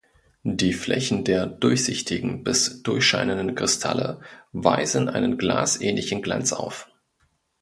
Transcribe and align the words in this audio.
Die 0.41 0.73
Flächen 0.73 1.23
der 1.25 1.45
durchsichtigen 1.45 2.43
bis 2.43 2.81
durchscheinenden 2.81 3.53
Kristalle 3.53 4.19
weisen 4.51 5.07
einen 5.09 5.37
glasähnlichen 5.37 6.23
Glanz 6.23 6.53
auf. 6.53 6.89